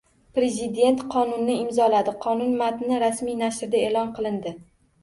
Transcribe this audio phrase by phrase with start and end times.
[0.37, 4.59] Prezident qonunni imzoladi, qonun matni rasmiy nashrlarda eʼlon qilindi.